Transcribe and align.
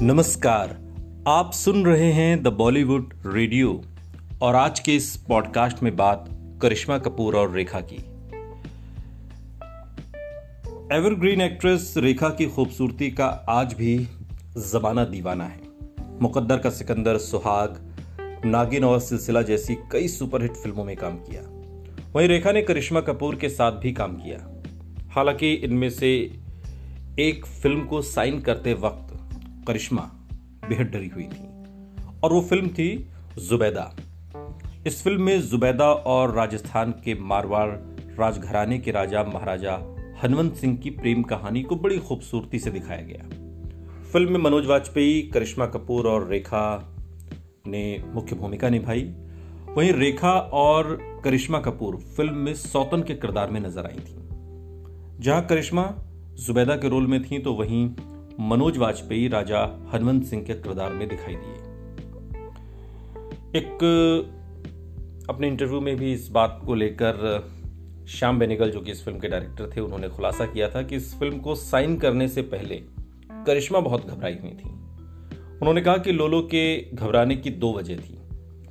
नमस्कार, 0.00 0.68
आप 1.28 1.52
सुन 1.52 1.84
रहे 1.84 2.12
हैं 2.12 2.42
द 2.42 2.48
बॉलीवुड 2.48 3.14
रेडियो 3.26 3.82
और 4.42 4.54
आज 4.54 4.80
के 4.80 4.96
इस 4.96 5.16
पॉडकास्ट 5.16 5.82
में 5.82 5.96
बात 5.96 6.28
करिश्मा 6.62 6.98
कपूर 6.98 7.36
और 7.36 7.50
रेखा 7.50 7.80
की। 7.80 7.96
एवरग्रीन 10.96 11.40
एक्ट्रेस 11.40 11.94
रेखा 11.96 12.28
की 12.28 12.46
खूबसूरती 12.46 13.10
का 13.10 13.26
आज 13.48 13.74
भी 13.74 14.08
जमाना 14.56 15.04
दीवाना 15.04 15.44
है। 15.44 15.60
मुकद्दर 16.20 16.58
का 16.58 16.70
सिकंदर 16.70 17.18
सुहाग, 17.18 17.96
नागिन 18.44 18.84
और 18.84 19.00
सिलसिला 19.00 19.42
जैसी 19.42 19.76
कई 19.92 20.08
सुपरहिट 20.08 20.52
फ़िल्मों 20.52 20.84
में 20.84 20.96
काम 20.96 21.16
किया। 21.16 21.42
वहीं 22.12 22.28
रेखा 22.28 22.52
ने 22.52 22.62
करिश्मा 22.62 23.00
कपूर 23.00 23.36
के 23.36 23.48
साथ 23.48 23.72
भी 23.72 23.92
काम 23.92 24.16
किया। 24.16 24.62
हालाँकि 25.10 25.52
इनमें 25.52 25.90
से 25.90 26.40
एक 27.18 27.46
फ़िल्म 27.46 27.84
को 27.84 28.02
साइन 28.02 28.40
करते 28.40 28.74
वक्त 28.74 29.04
करिश्मा 29.66 30.02
बेहद 30.68 30.86
डरी 30.86 31.08
हुई 31.08 31.24
थी। 31.24 31.48
और 32.24 32.32
वो 32.32 32.40
फ़िल्म 32.40 32.68
थी 32.68 33.08
जुबैदा। 33.38 33.94
इस 34.86 35.02
फ़िल्म 35.04 35.22
में 35.22 35.40
जुबैदा 35.40 35.92
और 35.92 36.34
राजस्थान 36.34 36.92
के 37.04 37.14
मारवाड़ 37.20 37.70
राजघराने 38.18 38.78
के 38.78 38.90
राजा 38.90 39.22
महाराजा 39.24 39.74
हनुमंत 40.22 40.54
सिंह 40.54 40.76
की 40.76 40.90
प्रेम 40.90 41.22
कहानी 41.22 41.62
को 41.62 41.76
बड़ी 41.76 41.98
खूबसूरती 41.98 42.58
से 42.58 42.70
दिखाया 42.70 43.02
गया। 43.02 43.28
फ़िल्म 44.12 44.32
में 44.32 44.40
मनोज 44.40 44.66
वाजपेयी, 44.66 45.22
करिश्मा 45.22 45.66
कपूर 45.66 46.06
और 46.06 46.28
रेखा 46.28 46.94
ने 47.66 48.04
मुख्य 48.06 48.36
भूमिका 48.36 48.68
निभाई। 48.68 49.02
वहीं 49.68 49.92
रेखा 49.92 50.32
और 50.38 50.98
करिश्मा 51.24 51.58
कपूर 51.60 51.96
फ़िल्म 51.96 52.34
में 52.34 52.54
सौतन 52.54 53.02
के 53.02 53.14
किरदार 53.14 53.50
में 53.50 53.60
नज़र 53.60 53.86
आई 53.86 53.98
थी। 53.98 54.16
जहाँ 55.22 55.46
करिश्मा 55.46 55.94
जुबैदा 56.36 56.76
के 56.76 56.88
रोल 56.88 57.06
में 57.06 57.22
थी 57.24 57.38
तो 57.38 57.54
वहीं 57.54 57.88
मनोज 58.40 58.78
वाजपेयी 58.78 59.28
राजा 59.28 59.90
हनुमंत 59.94 60.24
सिंह 60.24 60.42
के 60.42 60.54
किरदार 60.54 60.92
में 60.92 61.08
दिखाई 61.08 61.34
दिए। 61.34 61.54
एक, 63.60 63.78
अपने 65.30 65.48
इंटरव्यू 65.48 65.80
में 65.80 65.96
भी 65.96 66.12
इस 66.12 66.28
बात 66.28 66.60
को 66.66 66.74
लेकर, 66.74 67.44
श्याम 68.08 68.38
बेनेगल 68.38 68.70
जो 68.70 68.80
कि 68.80 68.92
इस 68.92 69.04
फ़िल्म 69.04 69.18
के 69.18 69.28
डायरेक्टर 69.28 69.70
थे, 69.76 69.80
उन्होंने 69.80 70.08
खुलासा 70.08 70.46
किया 70.46 70.68
था 70.68 70.82
कि 70.82 70.96
इस 70.96 71.18
फ़िल्म 71.18 71.38
को 71.38 71.54
साइन 71.54 71.96
करने 71.96 72.28
से 72.28 72.42
पहले 72.42 72.76
करिश्मा 73.30 73.80
बहुत 73.80 74.06
घबराई 74.06 74.36
हुई 74.42 74.50
थी। 74.50 74.68
उन्होंने 75.38 75.80
कहा 75.80 75.96
कि 75.96 76.12
लोलो 76.12 76.42
के 76.42 76.90
घबराने 76.94 77.36
की 77.36 77.50
दो 77.50 77.72
वजह 77.72 77.96
थी। 77.96 78.18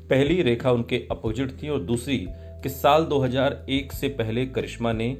पहली, 0.09 0.41
रेखा 0.41 0.71
उनके 0.71 1.07
अपोजिट 1.11 1.51
थी 1.63 1.69
और 1.69 1.79
दूसरी 1.79 2.27
कि 2.31 2.69
साल 2.69 3.05
2001 3.05 3.93
से 3.93 4.07
पहले 4.07 4.45
करिश्मा 4.45 4.93
ने 4.93 5.17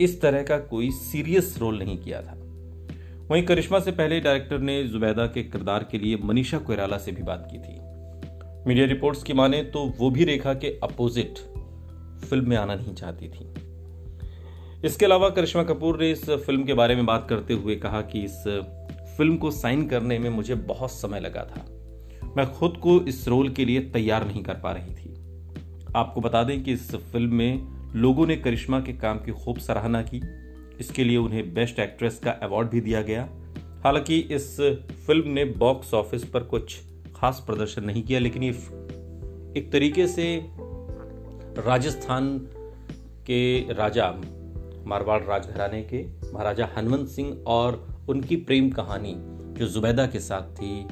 इस 0.00 0.20
तरह 0.20 0.42
का 0.42 0.58
कोई 0.58 0.90
सीरियस 0.90 1.56
रोल 1.58 1.78
नहीं 1.78 1.98
किया 1.98 2.22
था। 2.22 2.41
वहीं 3.32 3.42
करिश्मा 3.42 3.78
से 3.80 3.92
पहले 3.92 4.20
डायरेक्टर 4.20 4.58
ने 4.58 4.84
जुबैदा 4.84 5.26
के 5.26 5.42
किरदार 5.42 5.84
के 5.90 5.98
लिए 5.98 6.16
मनीषा 6.16 6.58
कोयराला 6.58 6.98
से 6.98 7.12
भी 7.12 7.22
बात 7.22 7.48
की 7.52 7.58
थी। 7.58 7.78
मीडिया 8.66 8.86
रिपोर्ट्स 8.86 9.22
की 9.22 9.32
माने 9.32 9.62
तो 9.62 9.84
वो 9.98 10.10
भी 10.10 10.24
रेखा 10.24 10.54
के 10.54 10.78
अपोजिट 10.82 11.38
फ़िल्म 12.24 12.48
में 12.48 12.56
आना 12.56 12.74
नहीं 12.74 12.94
चाहती 12.94 13.28
थी। 13.28 14.86
इसके 14.86 15.04
अलावा 15.04 15.30
करिश्मा 15.30 15.62
कपूर 15.62 16.00
ने 16.00 16.10
इस 16.10 16.30
फ़िल्म 16.30 16.64
के 16.64 16.74
बारे 16.74 16.94
में 16.94 17.06
बात 17.06 17.26
करते 17.28 17.54
हुए 17.54 17.76
कहा 17.76 18.00
कि 18.02 18.20
इस 18.20 18.44
फ़िल्म 19.16 19.36
को 19.36 19.50
साइन 19.50 19.86
करने 19.88 20.18
में 20.18 20.30
मुझे 20.30 20.54
बहुत 20.54 20.90
समय 20.90 21.20
लगा 21.20 21.44
था। 21.44 21.64
मैं 22.36 22.52
खुद 22.52 22.76
को 22.76 23.00
इस 23.00 23.28
रोल 23.28 23.48
के 23.48 23.64
लिए 23.64 23.80
तैयार 23.80 24.26
नहीं 24.26 24.42
कर 24.42 24.54
पा 24.54 24.72
रही 24.72 24.94
थी। 24.94 25.14
आपको 25.96 26.20
बता 26.20 26.44
दें 26.44 26.62
कि 26.62 26.72
इस 26.72 26.94
फ़िल्म 26.94 27.34
में 27.34 27.66
लोगों 27.94 28.26
ने 28.26 28.36
करिश्मा 28.36 28.80
के 28.80 28.92
काम 28.92 29.18
की 29.18 29.32
खूब 29.32 29.58
सराहना 29.58 30.02
की। 30.02 30.20
इसके 30.80 31.04
लिए 31.04 31.16
उन्हें 31.16 31.54
बेस्ट 31.54 31.78
एक्ट्रेस 31.78 32.18
का 32.18 32.30
अवार्ड 32.30 32.68
भी 32.68 32.80
दिया 32.80 33.02
गया। 33.02 33.28
हालाँकि 33.84 34.18
इस 34.18 34.56
फ़िल्म 35.06 35.28
ने 35.28 35.44
बॉक्स 35.44 35.94
ऑफ़िस 35.94 36.24
पर 36.24 36.42
कुछ 36.42 36.78
खास 37.16 37.42
प्रदर्शन 37.46 37.84
नहीं 37.84 38.02
किया, 38.02 38.20
लेकिन 38.20 38.42
ये 38.42 38.50
एक 39.56 39.68
तरीके 39.72 40.06
से 40.06 40.50
राजस्थान 41.58 42.38
के 43.26 43.72
राजा, 43.72 44.10
मारवाड़ 44.86 45.22
राजघराने 45.22 45.82
के 45.82 46.04
महाराजा 46.32 46.68
हनुमंत 46.76 47.08
सिंह 47.08 47.44
और 47.46 48.04
उनकी 48.08 48.36
प्रेम 48.36 48.70
कहानी 48.70 49.14
जो 49.58 49.66
जुबैदा 49.66 50.06
के 50.06 50.20
साथ 50.20 50.42
थी, 50.42 50.84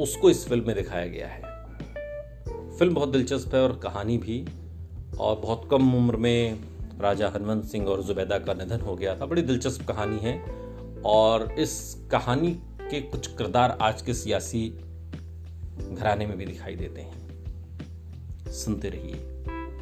उसको 0.00 0.30
इस 0.30 0.48
फ़िल्म 0.48 0.66
में 0.66 0.76
दिखाया 0.76 1.06
गया 1.06 1.28
है। 1.28 1.42
फ़िल्म 2.78 2.94
बहुत 2.94 3.08
दिलचस्प 3.08 3.54
है 3.54 3.62
और 3.62 3.76
कहानी 3.76 4.18
भी, 4.18 4.44
और 5.18 5.36
बहुत 5.36 5.68
कम 5.70 5.94
उम्र 5.94 6.16
में 6.16 6.58
राजा 7.00 7.28
हनुमंत 7.28 7.64
सिंह 7.64 7.86
और 7.86 8.02
जुबैदा 8.02 8.38
का 8.38 8.54
निधन 8.54 8.80
हो 8.80 8.96
गया 8.96 9.20
था। 9.20 9.26
बड़ी 9.26 9.42
दिलचस्प 9.42 9.88
कहानी 9.88 10.18
है 10.18 10.42
और 11.06 11.52
इस 11.52 11.96
कहानी 12.10 12.52
के 12.90 13.00
कुछ 13.00 13.26
किरदार 13.26 13.78
आज 13.80 14.02
के 14.02 14.14
सियासी 14.14 14.70
घराने 15.92 16.26
में 16.26 16.38
भी 16.38 16.46
दिखाई 16.46 16.76
देते 16.76 17.00
हैं। 17.00 17.44
सुनते 18.52 18.88
रहिए। 18.88 19.14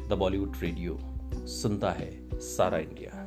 द 0.07 0.13
बॉलीवुड 0.13 0.53
रेडियो, 0.59 0.99
सुनता 1.47 1.91
है 1.91 2.39
सारा 2.39 2.77
इंडिया। 2.77 3.24